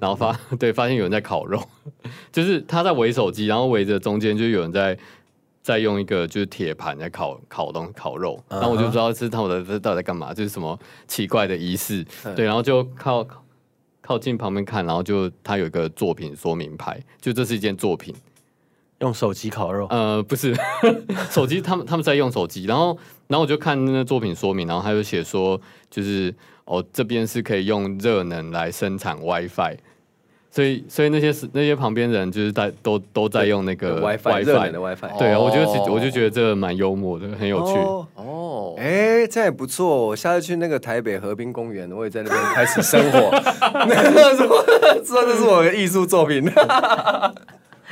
[0.00, 1.62] 然后发 对发现有人在烤肉，
[2.32, 4.98] 就是他在围手机，然后围着中间就有人在。
[5.60, 12.02] 在用一个就是铁盘在烤烤东烤肉，然后我就不知道是他们的到底在干嘛，就是什么奇怪的仪式，
[12.34, 13.26] 对，然后就靠
[14.00, 18.14] 靠近旁边看，然后就他有一个作品说明牌，就这是一件作品，
[19.00, 20.54] 用手机烤肉，呃，不是
[21.30, 22.96] 手机，他们他们在用手机，然后
[23.28, 26.34] 然后我就看那个作品说明，然后他就写说，就是
[26.64, 29.76] 哦这边是可以用热能来生产 WiFi。
[30.50, 35.18] 所以，所以那些是那些旁边人，就是在都都在用那个 WiFi 热点的 WiFi。
[35.18, 37.74] 对啊，我觉得我就觉得这个蛮幽默的，很有趣。
[38.14, 40.06] 哦，哎，这也不错。
[40.06, 43.30] 我下次去那个台北河滨公园，我也在那边开始生活。
[43.38, 46.42] 说说 这是我的艺术作品。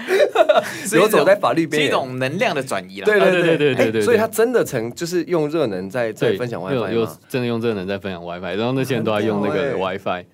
[0.92, 3.04] 游走在法律边缘，是一种能量的转移了。
[3.04, 4.02] 对对对对对对。
[4.02, 10.24] 所以他真的成就是用热能在在分享 WiFi 真的用热能在分享 WiFi，然后那些人都在用那个 WiFi。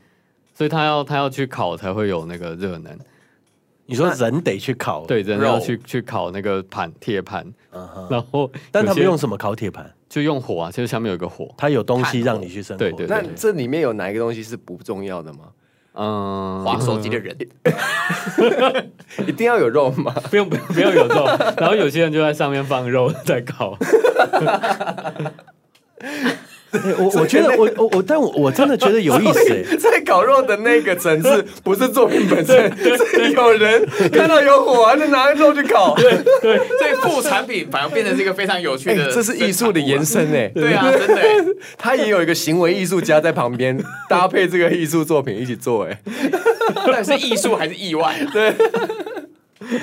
[0.54, 2.96] 所以他要他要去烤才会有那个热能。
[3.86, 7.44] 你说人得去烤，对，人要去去烤那个盘铁盘，
[8.08, 9.92] 然后但他们用什么烤铁盘？
[10.08, 12.78] 就用火啊，就是下面有一个火，它有东西让你去生火。
[12.78, 13.06] 对对。
[13.06, 15.48] 那这里面有哪一个东西是不重要的吗？
[15.94, 17.36] 嗯，滑手机的人
[19.26, 20.12] 一定要有肉吗？
[20.30, 21.26] 不用不用不用有肉，
[21.58, 23.76] 然后有些人就在上面放肉在烤。
[26.98, 29.62] 我我觉得我我我，但我我真的觉得有意思。
[29.76, 35.94] 在烤肉的那个层次，不是作品本身， 是有人看到有火，就拿肉去烤。
[35.94, 40.48] 对对，所以副产品反而变成是一个非常有趣的，这是艺术的延伸哎。
[40.48, 41.22] 对啊，真的，
[41.76, 46.00] 他也有一个行为艺术家在旁边搭配这个艺术作品一起做哎。
[46.86, 48.16] 但是艺术还是意外？
[48.32, 48.54] 对。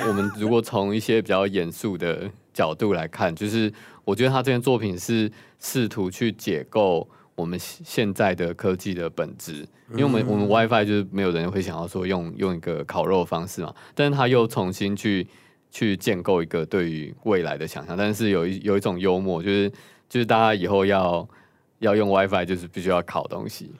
[0.07, 2.23] 我们如果从一些比较严肃的
[2.53, 3.71] 角度来看，就是。
[4.09, 15.27] 我觉得他这件作品是试图去解构我们现在的科技的本质，因为我们我们 WiFi 就是没有人会想要说用用一个烤肉的方式嘛，但是他又重新去
[15.69, 19.69] 去建构一个对于未来的想象，但是有一有一种幽默，就是
[20.09, 21.29] 就是大家以后要
[21.77, 23.71] 要用 WiFi 就是必须要烤东西。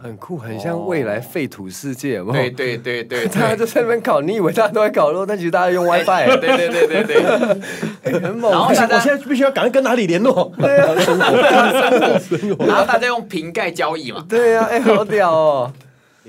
[0.00, 2.32] 很酷，很像未来废土世界，有有？
[2.32, 6.38] 对对对 对，大家就在那边烤，你以为大家都在烤肉，但其实大家用 WiFi。
[6.40, 8.50] 对对对对对， 很猛。
[8.50, 10.52] 然后我现在必须要赶快跟哪里联络？
[10.58, 10.94] 对啊。
[12.66, 14.24] 然后大家用瓶盖交易嘛？
[14.28, 15.72] 对啊，哎，好屌哦。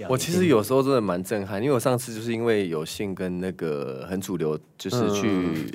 [0.08, 5.28] 我其实有时候真的蛮震撼，因为我上次就是因为有幸跟那个很主流，就是去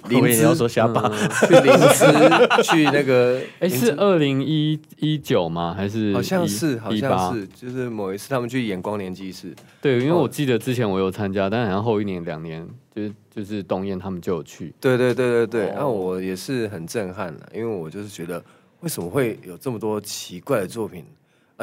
[0.08, 1.10] 林芝，要说瞎吧，
[1.46, 5.74] 去林芝，去那个， 哎，是二零一一九吗？
[5.76, 9.54] 还是好像是，好像是，就是某一次他们去演光年纪事。
[9.82, 14.72] 对，因为我记得之前我有参加，但好像后一年两年，就是就是东燕他们就有去。
[14.80, 18.42] 对对对对对，那我也是很震撼的，因为我就是觉得
[18.80, 21.04] 为什么会有这么多奇怪的作品。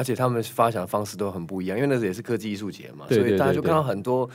[0.02, 4.28] 而且他们发想的方式都很不一样，因为那时也是科技艺术节嘛，所以大家就看到很多，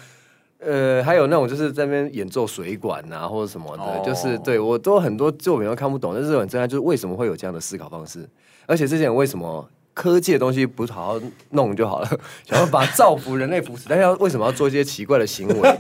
[0.60, 8.26] 呃，还有那种就是在那边演奏水管啊或者什么的，哦、就是对我都很多作品都看不懂，但是很震撼，就是为什么会有这样的思考方式，
[8.66, 9.68] 而且这些人为什么？
[9.98, 12.08] 科技的东西不是好好弄就好了，
[12.48, 15.70] 想要把造福人类福祉，但是要为什么要做一些奇怪的行为，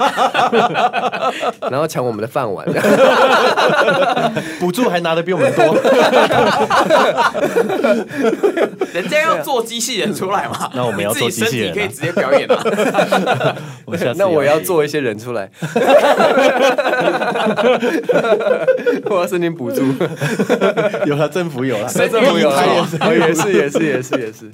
[1.69, 2.65] 然后抢我们的饭碗，
[4.59, 5.65] 补助还拿的比我们多，
[8.93, 12.59] 人家要做机器人出来嘛，那我们要做机器人，可以直接表演啊。
[14.17, 15.49] 那我要做一些人出来
[19.05, 19.83] 我要申请补助，
[21.05, 24.07] 有了政府有了，政府有了，也是也是也是。
[24.07, 24.49] 是也是，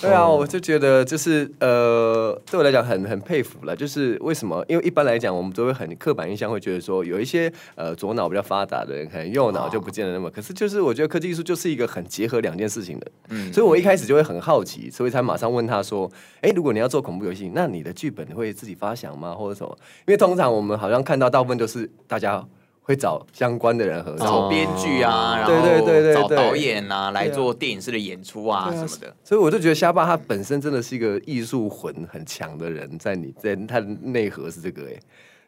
[0.00, 3.76] 对啊，我就觉得就是呃，对我来讲很很佩服了。
[3.76, 4.64] 就是为什么？
[4.68, 10.30] 因为一般来讲，我们都会很刻板印象，会觉得说有一些呃左脑比较发达的人，可能右脑就不见得那么。
[10.30, 13.06] 可是就是我觉得科技艺术就是一个很结合两件事情的。
[13.28, 19.34] 嗯，所以我一开始就会很好奇，所以才马上问他说：“哎，如果你要做恐怖游戏，那你的剧本会自己发想吗？
[19.34, 19.76] 或者什么？
[20.06, 22.46] 因为通常我们好像看到大部分都是大家。”
[22.86, 29.12] 会找相关的人合作，找编剧啊，然后对对对找导演啊来做电影式的演出啊什么的。
[29.24, 34.94] 所以我就觉得虾霸他本身真的是一个艺术魂很强的人，在你在他的内核是这个哎，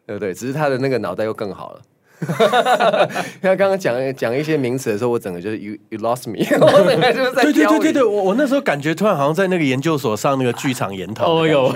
[0.04, 0.34] 对不对？
[0.34, 1.82] 只是他的那个脑袋又更好了。
[3.40, 11.32] 他刚刚讲讲一些名词的时候，我整个就是 you you lost me， 我整个就是在对对对对对，我我那时候感觉突然好像在那个研究所上那个剧场研讨。
[11.32, 11.74] 哦哟，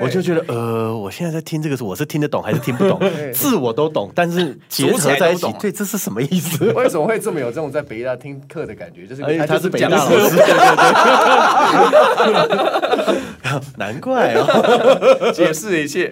[0.00, 2.98] 我就觉得呃，我现在在听这个，我是听得懂还是听不懂？
[3.32, 6.64] 字我都懂，但是结合在一起，对，这是什么意思？
[6.72, 9.06] 为什么会这么有这种在北大听课的感觉？
[9.06, 10.36] 就是他是北大老师，
[13.76, 16.10] 难怪哦，解释一切，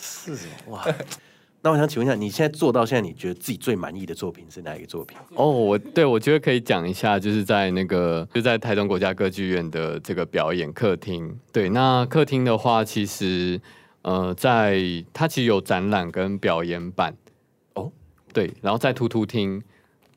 [0.00, 0.32] 是
[0.68, 0.86] 哇。
[1.66, 5.18] 那我想请问一下，你现在做到现在，你觉得自己最满意的作品是哪一个作品？
[5.34, 11.36] 哦，我对我觉得可以讲一下，就是在那个就在台中国家歌剧院的这个表演客厅。
[11.52, 13.60] 对，那客厅的话，其实
[14.02, 14.80] 呃，在
[15.12, 17.12] 它其实有展览跟表演版
[17.74, 17.90] 哦。
[18.32, 19.60] 对，然后在突突厅，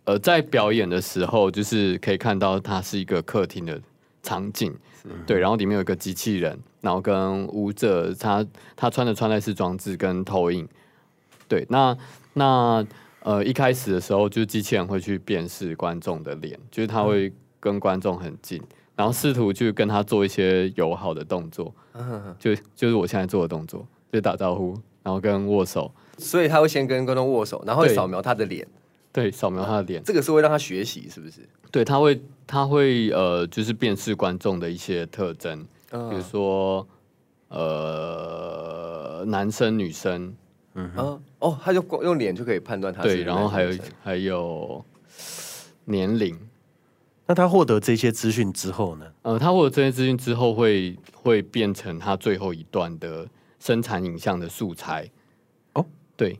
[0.03, 3.81] 呃，在表演的时候，就是可以看到它是一个客厅的
[4.21, 4.71] 场景。
[5.25, 10.69] 对，然后里面有一个机器人，然后跟舞者他他穿的穿戴式装置跟投影。
[11.49, 11.97] 对，那
[12.33, 12.85] 那
[13.21, 18.62] 呃，一开始的时候，就是机器人会去辨识观众的脸，就是他会跟观众很近，
[18.95, 21.73] 然后试图去跟他做一些友好的动作，
[22.39, 25.91] 就就是我现在做的动作，就打招呼，然后跟握手。
[26.17, 28.65] 所以他会先跟观众握手，然后会扫描他的脸，
[29.12, 31.41] 对，扫描他的脸，这个是会让他学习，是不是？
[31.71, 35.59] 对，他会他会呃，就是辨识观众的一些特征，
[35.89, 36.88] 比如说
[37.49, 40.33] 呃，男生女生。
[40.75, 43.03] 嗯啊哦，他就光用脸就可以判断他。
[43.03, 44.86] 对，然后还有还有
[45.86, 46.38] 年龄。
[47.25, 49.05] 那他获得这些资讯之后呢？
[49.21, 53.27] 呃，他获得这些资讯之后会，会会变成他最后一段的
[53.60, 55.08] 生产影像的素材。
[55.73, 55.86] 哦，
[56.17, 56.39] 对，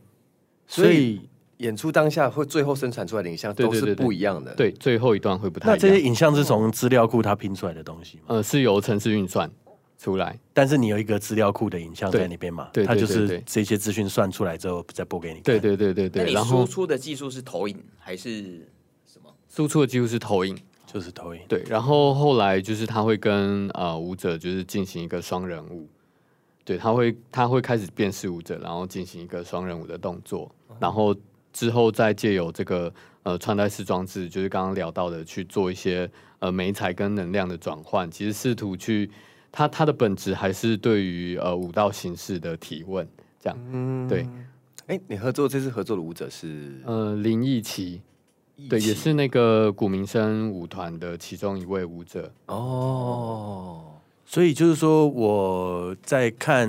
[0.66, 4.52] 所以演出当下会最后生产出来的影像都是不一样的。
[4.56, 5.78] 对，对，对，对，最后一段会不太一样。
[5.78, 8.24] 那这些影像是从资料库他拼出来的东西吗？
[8.28, 9.50] 呃，是由程式运算。
[10.00, 12.70] 出来，但是你有一个资料库的影像在那边嘛？
[12.72, 15.42] 对，它就是这些资讯算出来之后再播给你。
[15.42, 16.32] 对对对对对。
[16.32, 18.66] 然后输出的技术是投影还是
[19.06, 19.30] 什么？
[19.50, 21.42] 输出的技术是投影，就是投影。
[21.50, 25.86] 对，然后后来就是他会跟呃舞者就是进行一个双人舞，
[26.64, 31.14] 对，他会他会开始辨识舞者，然后进行一个双人舞的动作，然后
[31.52, 36.10] 之后再借由这个呃穿戴式装置，就是刚刚聊到的去做一些
[36.40, 39.12] 呃美材跟能量的转换，其实试图去。
[39.52, 43.08] 它它的本质还是对于呃舞蹈形式的提问，
[43.40, 44.28] 这样，嗯，对。
[44.88, 48.02] 哎、欸，你合作这次合作的舞者是呃林奕奇，
[48.68, 52.32] 对，也是那个古民生舞团的其中一位舞者。
[52.48, 53.84] 哦，
[54.26, 56.68] 所以就是说我在看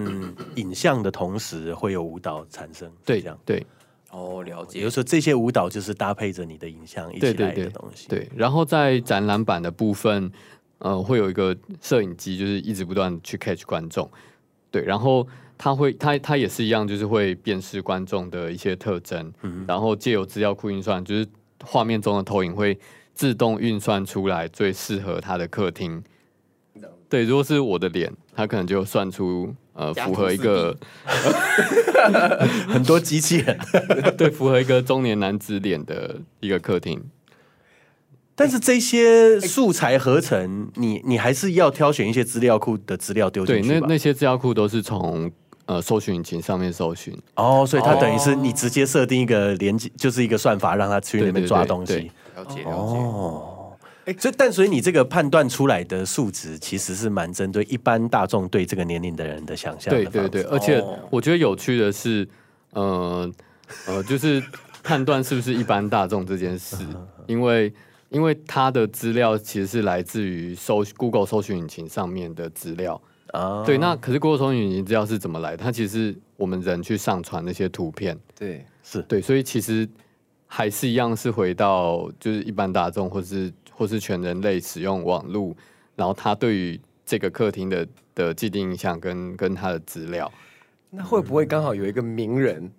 [0.56, 3.66] 影像的同时，会有舞蹈产生，对，这样，对。
[4.10, 4.80] 哦，了解。
[4.80, 8.38] 比如说这些舞蹈就是搭配着你的影像一起来的东西，对，对，对，对。
[8.38, 10.30] 然后在展览版的部分。
[10.80, 14.10] 呃，会有一个摄影机，就是一直不断去 catch 观众，
[14.70, 21.26] 对，然后他会，他他也是一样，就是会辨识观众的一些特征，嗯，然后借由资料库运算，就是
[21.62, 22.78] 画面中的投影会
[23.14, 26.02] 自动运算出来最适合他的客厅。
[27.10, 30.74] 对，如果是我的脸，他可能就算出呃符合一个
[32.68, 33.58] 很多机器人，
[34.16, 37.02] 对，符合一个中年男子脸的一个客厅。
[38.40, 43.68] 但是这些素材合成，你你还是要挑选一些资料库的资料丢进去。
[43.68, 45.30] 对，那那些资料库都是从
[45.66, 47.14] 呃搜寻引擎上面搜寻。
[47.34, 52.10] 哦，所以它等于是你直接设定一个连接，就是一个算法，让它去那边抓东西。
[52.34, 52.64] 了解，了解。
[52.64, 53.76] 哦，
[54.06, 59.92] 哎，所以但所以你这个判断出来的数值，其实是蛮针对一般大众对这个年龄的人的想象。
[59.92, 62.26] 对对对，而且我觉得有趣的是，
[62.72, 63.30] 呃
[63.86, 64.42] 呃， 就是
[64.82, 66.78] 判断是不是一般大众这件事，
[67.26, 67.70] 因为。
[68.10, 73.66] 因为它的资料其实是来自于搜 Google 搜寻引擎上面的资料啊，oh.
[73.66, 75.56] 对，那可是 Google 搜寻引擎资料是怎么来的？
[75.56, 79.88] 它其实是我们人去上传那些图片，对，是对，所以其实
[80.46, 85.54] 还是一样是回到就是一般大众或是或是全人类使用网络，
[85.94, 90.30] 然后他对于这个客厅的的既定印象跟跟他的资料，
[90.90, 92.70] 那会不会刚好有一个名人？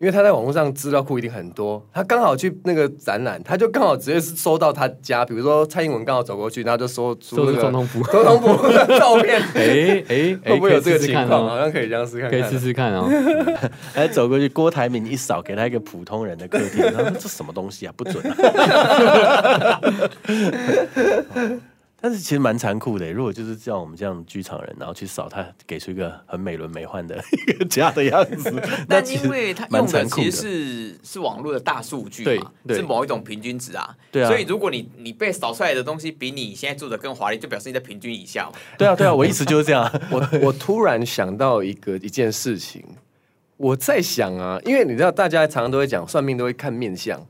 [0.00, 9.38] 因为他在网络上资料库一定很多，他刚好去那个展览，他就刚好直接是搜到他家，比如说蔡英文刚好走过去，然后就搜出那个总统府总统府的照片。
[9.54, 11.46] 哎哎， 会不会有这个情况？
[11.46, 13.06] 好像可以这样试看，可以试试看哦。
[13.94, 17.92] 哎走过去，郭台铭一扫，给他一个普通人的客厅，他说这什么东西啊？
[17.94, 19.80] 不准啊！
[22.00, 28.50] 但是其实蛮残酷的，如果就是像我们这样剧场人，然后去扫他，给出一个很美轮美奂的一个家的样子，
[28.88, 38.50] 那因为他用的其实是是网络的大数据嘛，是某一种平均值啊，对啊，所以如果你你被扫出来的东西比你现在住的更华丽，就表示你在平均以下。
[38.78, 39.90] 对啊，对啊，我意思就是这样。
[40.10, 42.82] 我我突然想到一个一件事情，
[43.58, 47.20] 我在想啊，因为你知道，大家常常都会讲算命，都会看面相。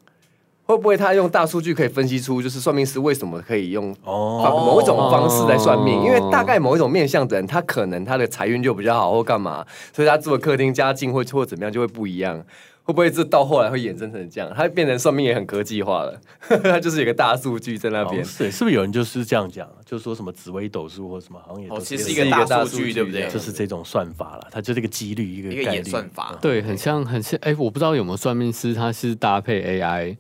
[0.71, 6.03] 会不会他用大数据可以分析出，就是算命师为什么可以用哦某一种方式来算命？
[6.05, 12.45] 因为大概某一种面相的人，他可能他的财运就比较好，或干嘛，所以他住的客厅家境或或怎么样就会不一样。
[12.83, 14.51] 会不会这到后来会衍生成这样？
[14.57, 16.21] 他变成算命也很科技化了，
[16.65, 18.25] 他就是有个大数据在那边。
[18.25, 19.69] 是是不是有人就是这样讲？
[19.85, 23.29] 就是说什么紫微斗数或什么行业，哦，其实是一个大数据，对不对？
[23.29, 26.37] 就是这种算法了，它就是一个几率，一个概率演算法。
[26.41, 27.39] 对，很像很像。
[27.43, 30.17] 哎，我不知道有没有算命师，他是搭配 AI。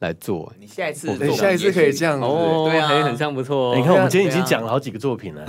[0.00, 3.74] 来做，你下一次，你下一次可以这样哦，对啊，很像不错。
[3.74, 5.44] 你看，我们今天已经讲了好几个作品了。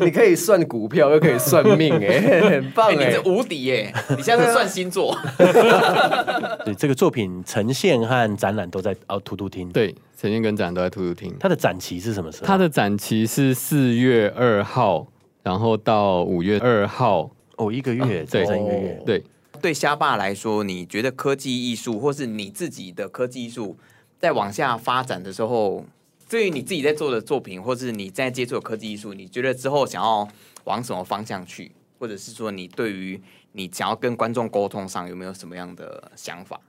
[0.00, 3.92] 你可以算股票，又可以算命，哎， 很棒，你这无敌耶！
[4.16, 5.16] 你现在算星座。
[6.64, 9.68] 对，这个作品呈现和展览都在哦，图图厅。
[9.70, 11.34] 对，呈现跟展览都在图图厅。
[11.40, 12.46] 它的展期是什么时候？
[12.46, 15.04] 它的展期是四月二号，
[15.42, 19.24] 然后到五月二号，哦，一个月，对，整一个月，对。
[19.60, 23.76] 对虾霸来说，你觉得科技艺术，或是你自己的科技艺术，
[24.18, 25.84] 在往下发展的时候，
[26.28, 30.26] 对于你自己在做的作品，或是你在接触的科技艺术，你觉得之后想要
[30.64, 33.20] 往什么方向去，或者是说你对于
[33.52, 36.60] 你想要跟观众沟通上有没有什么样的想法？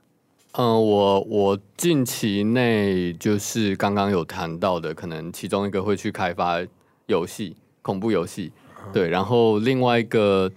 [0.52, 6.60] 嗯、呃，我我近期内就是刚刚有谈到的，可能其中一个会去开发
[7.06, 8.52] 游戏，恐怖游戏，
[8.92, 10.50] 对，然后另外一个。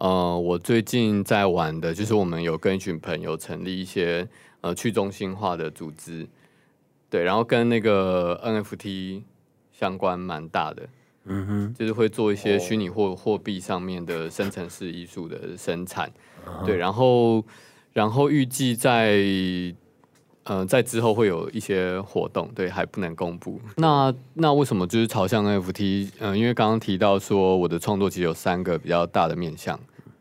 [0.00, 4.26] 呃，我最近在玩的就是我们有跟一群朋友成立一些
[4.62, 6.26] 呃去中心化的组织，
[7.10, 9.22] 对，然后跟那个 NFT
[9.70, 10.88] 相关蛮大的，
[11.26, 16.10] 嗯哼，就是会做一些虚拟货货币上面的生成式艺术的生产，
[16.64, 17.44] 对，然后
[17.92, 19.22] 然后预计在。
[20.44, 23.60] 嗯、呃，在之后会有一些活动，对，还不能公布。
[23.76, 26.08] 那那为什么就是朝向 NFT？
[26.18, 29.78] 嗯、呃，因为刚刚提到说我的创作其实有三个比较大的面向。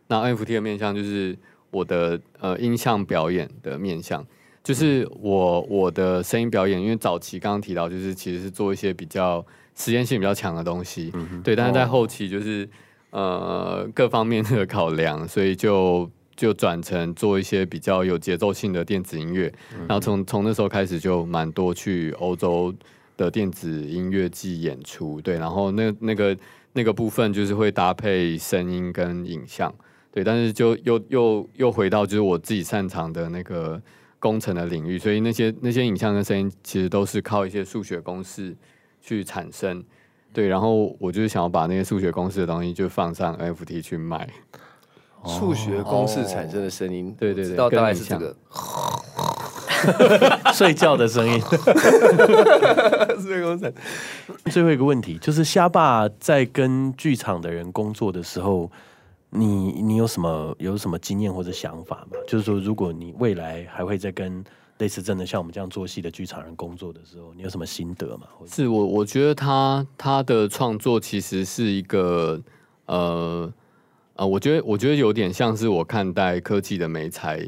[0.09, 1.37] 那 NFT 的面向就是
[1.71, 4.25] 我的呃音像表演的面向，
[4.61, 6.81] 就是我我的声音表演。
[6.81, 9.45] 因为早期刚刚提到就是其实是做一些比较
[9.75, 11.55] 实验性比较强的东西，嗯、对。
[11.55, 12.67] 但是在后期就是
[13.11, 16.11] 呃各方面的考量，所以就。
[16.39, 22.73] 就转成做一些比较有节奏性的电子音乐，然后从从那时候开始就蛮多去欧洲
[23.17, 26.37] 的电子音乐季演出，对，然后那那个
[26.71, 29.69] 那个部分就是会搭配声音跟影像，
[30.11, 33.81] 对，但是就又又又回到就是我自己擅长的那个
[34.19, 38.55] 工程的领域，所以那些那些影像跟声音其实都是靠一些数学公式
[39.01, 39.83] 去产生，
[40.33, 44.27] 对，然后我就是想要把那些数学公式的东西就放上 NFT 去卖。
[45.25, 48.33] 数学公式产生的声音，对对对，大概是这个
[50.55, 51.37] 睡觉的声音。
[53.19, 53.73] 数学工程。
[54.45, 58.71] 最后一个问题就是，虾爸在跟剧场的人工作的时候，
[59.29, 62.17] 你你有什么有什么经验或者想法吗？
[62.27, 64.43] 就是说，如果你未来还会再跟
[64.77, 68.27] 类似真的像我们这样做戏的剧场人工作的时候，你有什么心得吗？
[68.47, 72.41] 是我我觉得他他的创作其实是一个
[72.85, 73.51] 呃。
[74.15, 77.41] 啊、呃，我觉得我觉得有点像是我看待科技的美材，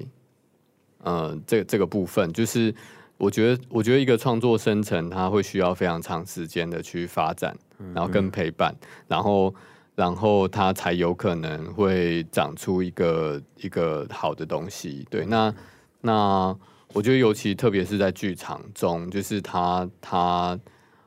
[0.99, 2.73] 呃，这这个部分就是
[3.17, 7.53] 我觉得我觉得一个创作生成，它会需要非常长时间的去发展，
[7.93, 9.53] 然后跟陪伴，嗯、然后
[9.95, 15.05] 然后它才有可能会长出一个一个好的东西。
[15.09, 15.53] 对，那
[16.01, 16.55] 那
[16.93, 20.59] 我觉得尤其特别是在剧场中，就是它它。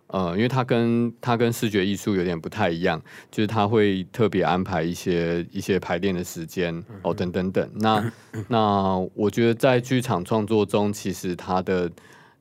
[0.08, 7.68] 呃，因为它跟它跟视觉艺术有点不太一样，就是它会特别安排一些一些排练的时间哦，等等等。
[7.74, 8.12] 那
[8.46, 11.90] 那我觉得在剧场创作中，其实它的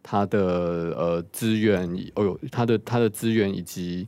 [0.04, 0.40] 它的
[0.96, 4.08] 呃资源，哦呦，它的它的资源以及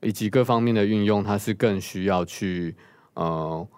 [0.00, 2.74] 以及各方面的运用，它是更需要去
[3.14, 3.68] 呃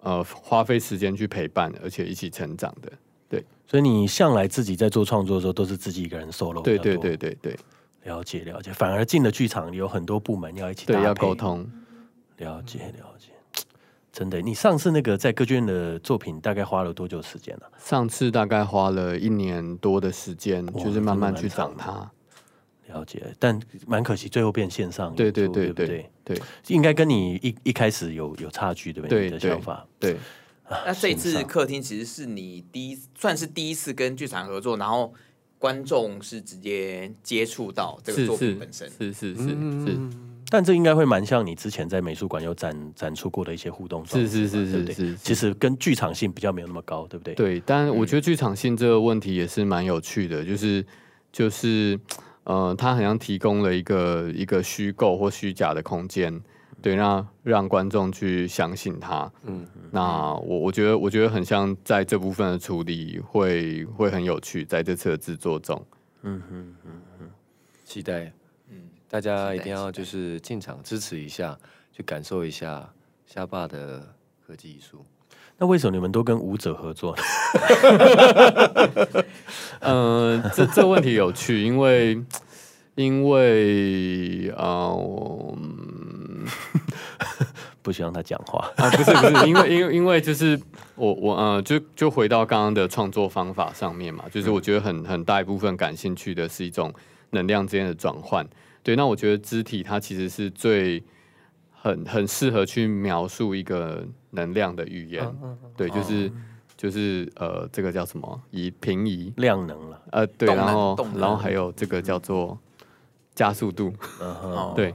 [0.00, 2.92] 呃花费时间去陪伴，而且一起成长的。
[3.28, 6.62] 对，所以你向来自己在做创作的时候，都是自己一个人 solo。
[6.62, 7.56] 对对对对对。
[8.04, 11.70] 了解了解，反而进了剧场有很多部门要一起对要沟通，
[12.38, 13.28] 了解了解，
[14.10, 14.40] 真的。
[14.40, 17.66] 你上次那个在歌剧院的作品大概花了多久时间呢？
[17.66, 17.76] 啊？
[17.78, 22.10] 上次大概花了一年多的时间，就是慢慢去长它。
[22.90, 25.14] 了解，但蛮可惜，最后变线上。
[25.14, 25.86] 对对对对对，
[26.24, 29.20] 对，对，应该跟你一一开始有有差距，对不对？
[29.20, 30.16] 对，你的想法对。
[30.68, 35.14] 那这次客厅其实是你第一算是第一次跟剧场合作，然后。
[35.60, 39.98] 观众是直接接触到这个作品本身，是是是是，是，是，是，
[40.48, 47.34] 但这应该会蛮像你之前在美术馆有展展出过的一些互动，是是是是是，是，其实跟剧场性比较没有那么高，对不对？
[47.34, 50.82] 对，但我觉得剧场性这个问题也是蛮有趣的，就是
[51.30, 52.00] 就是
[52.44, 56.40] 呃，它好像提供了一个一个虚构或虚假的空间，
[56.82, 59.30] 对，让让观众去相信他。
[59.44, 65.80] 嗯，那我我觉得我觉得很像在这部分的处理会会很有趣，在这次的制作中。
[66.22, 67.30] 嗯嗯嗯嗯，
[67.84, 68.32] 期待。
[68.68, 71.58] 嗯，大家一定要就是进场支持一下，
[71.92, 72.90] 去感受一下
[73.26, 74.14] 虾霸的
[74.46, 75.04] 科技艺术。
[75.62, 77.22] 那为什么你们都跟舞者合作呢？
[79.80, 82.18] 嗯、 呃，这这问题有趣，因为
[82.94, 85.56] 因为呃，
[87.82, 90.58] 不希望他讲话啊，不是不是，因为因为因为就是
[90.94, 96.90] 我我呃，就就回到刚刚的创作方法上面嘛，就是我觉得很很大一部分感兴趣的是一种
[97.32, 98.48] 能量之间的转换。
[98.82, 101.04] 对，那我觉得肢体它其实是最
[101.70, 104.08] 很很适合去描述一个。
[104.30, 105.26] 能量的语言，
[105.76, 106.30] 对，就是
[106.76, 108.40] 就是呃，这个叫什么？
[108.50, 109.32] 以平移。
[109.36, 112.58] 量能了，呃，对，然后然后还有这个叫做
[113.34, 113.92] 加速度，
[114.74, 114.94] 对。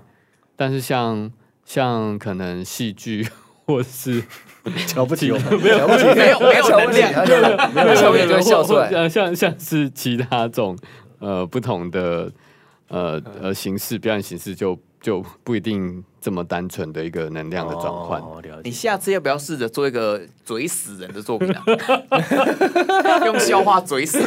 [0.56, 1.32] 但是像
[1.66, 3.28] 像可能戏剧
[3.66, 4.24] 或是
[4.88, 8.90] 瞧不起我， 没有没有没有没有能量，没有瞧不起就笑出来。
[8.90, 10.78] 像像像是其他种
[11.20, 12.32] 呃不同的
[12.88, 14.80] 呃呃形式表演形式就。
[15.06, 18.20] 就不一定这么单纯的一个能量的转换。
[18.20, 21.64] 哦，你下次要不要试着做一个嘴死人的作品啊？
[23.24, 24.18] 用笑话嘴死？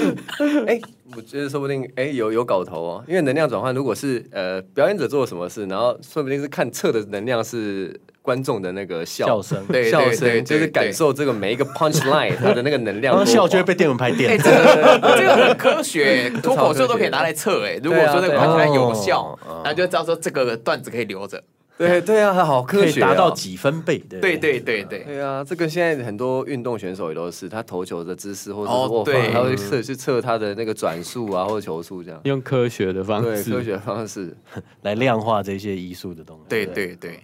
[0.69, 0.83] 哎、欸，
[1.17, 3.05] 我觉得说不定哎、欸、有有搞头哦。
[3.09, 8.01] 因为能量转换，如果是呃表演者做了什么事，然后说不定是看测的能量是。
[8.21, 14.37] 观众的那个笑，声，对，笑声就是感受这个每一个 punch line 它的那个能量，笑就会被电蚊拍电。
[14.37, 17.65] 这个这个很科学，脱口秀都可以拿来测。
[17.65, 21.43] 哎，如果说那个 punch line 有效，那就知道说这个段子可以留着。
[21.79, 23.99] 对 对啊，好科学，达到几分贝？
[23.99, 34.37] 对对对对对啊，这个现在很多运动选手也都是，他投球的姿势或者握法，他会测去测他的那个转速啊，或者球速这样，用科学的方式，科学方式
[34.83, 36.43] 来量化这些艺术的东西。
[36.49, 37.21] 对对对。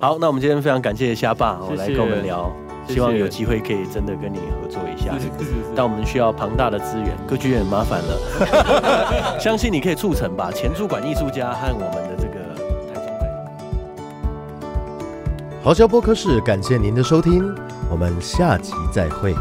[0.00, 2.54] 好，那我们今天非常感谢虾霸哦，来跟我们聊，
[2.86, 5.12] 希望有机会可以真的跟你合作一下。
[5.74, 8.20] 但我们需要庞大的资源，歌剧院麻烦了。
[9.40, 12.29] 相信你可以促成吧，前主管艺术家和我们的这个
[15.62, 17.54] 豪销播客室，感谢您的收听，
[17.90, 19.34] 我们下集再会。